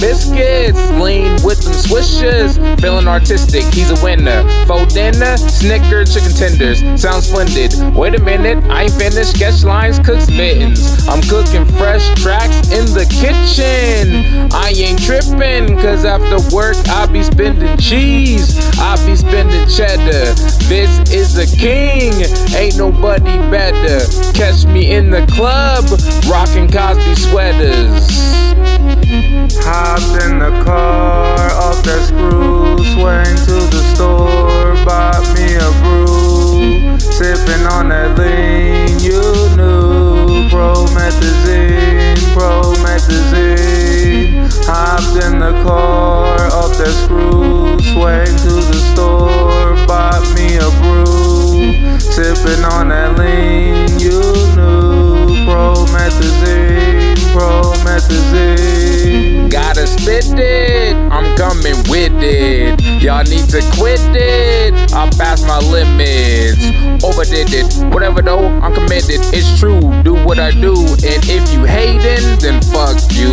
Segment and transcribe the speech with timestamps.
[0.00, 0.78] biscuits.
[0.98, 2.58] Lean with them swishes.
[2.80, 4.42] Feeling artistic, he's a winner.
[4.66, 6.80] Faux dinner, snicker, chicken tenders.
[7.00, 7.74] Sounds splendid.
[7.94, 9.36] Wait a minute, I ain't finished.
[9.36, 11.06] Sketch lines, cooks mittens.
[11.08, 14.48] I'm cooking fresh tracks in the kitchen.
[14.52, 18.58] I ain't tripping, cause after work I be spending cheese.
[18.78, 20.34] I be spending cheddar.
[20.68, 22.12] This is a king,
[22.54, 24.04] ain't nobody better.
[24.32, 25.84] Catch me in the club,
[26.30, 28.38] rocking Cosby sweaters.
[29.10, 36.92] Hopped in the car, off that screw, swang to the store, bought me a brew,
[37.00, 39.16] sipping on that lean, you
[39.56, 44.44] knew, promethazine, promethazine.
[44.66, 45.87] Hopped in the car,
[60.18, 62.80] Gotta it, I'm coming with it.
[63.00, 64.74] Y'all need to quit it.
[64.92, 66.58] I passed my limits,
[67.04, 67.94] overdid it.
[67.94, 69.20] Whatever though, I'm committed.
[69.32, 70.74] It's true, do what I do.
[70.74, 73.30] And if you hating, then fuck you.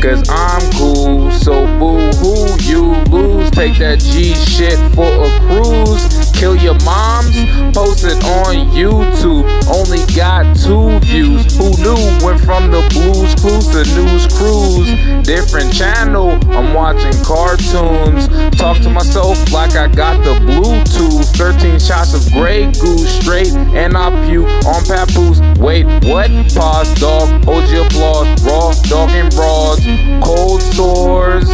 [0.00, 3.50] Cause I'm cool, so boo hoo, you lose.
[3.50, 6.32] Take that G shit for a cruise.
[6.32, 7.36] Kill your moms,
[7.76, 9.44] post it on YouTube.
[9.68, 11.56] Only got two views.
[11.56, 11.98] Who knew?
[12.24, 14.88] Went from the Blue's Clues to news crews.
[15.26, 18.28] Different channel, I'm watching cartoons.
[18.56, 21.24] Talk to myself like I got the Bluetooth.
[21.36, 25.40] 13 shots of Grey Goose straight, and I puke on papoose.
[25.58, 26.30] Wait, what?
[26.54, 28.26] Pause, dog, your applause.
[28.44, 29.84] Raw, dog, and broads.
[30.24, 31.48] Cold sores,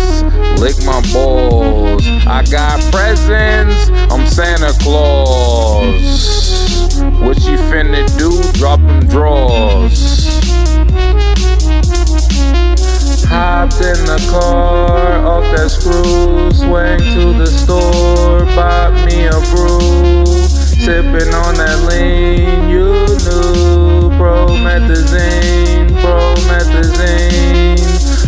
[0.61, 2.05] lick my balls.
[2.27, 6.49] I got presents, I'm Santa Claus.
[7.21, 8.48] What you finna do?
[8.69, 10.29] Drop them drawers.
[13.25, 20.27] Hopped in the car, off that screw, swang to the store, bought me a brew,
[20.85, 22.93] sipping on that lean, you
[23.25, 27.79] knew, promethazine, promethazine.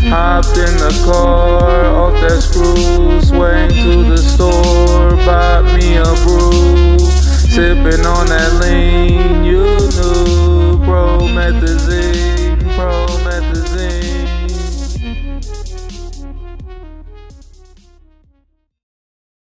[0.08, 4.79] Hopped in the car, off that screw, swang to the store,